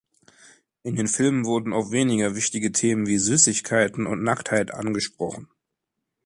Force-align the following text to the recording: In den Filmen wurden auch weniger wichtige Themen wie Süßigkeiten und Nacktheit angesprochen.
In 0.81 0.95
den 0.95 1.07
Filmen 1.07 1.45
wurden 1.45 1.73
auch 1.73 1.91
weniger 1.91 2.35
wichtige 2.35 2.71
Themen 2.71 3.05
wie 3.05 3.19
Süßigkeiten 3.19 4.07
und 4.07 4.23
Nacktheit 4.23 4.73
angesprochen. 4.73 5.47